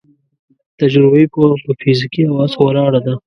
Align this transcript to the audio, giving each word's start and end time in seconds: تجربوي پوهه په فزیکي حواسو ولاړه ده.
تجربوي 0.79 1.25
پوهه 1.33 1.55
په 1.63 1.71
فزیکي 1.79 2.23
حواسو 2.29 2.57
ولاړه 2.61 2.99
ده. 3.05 3.13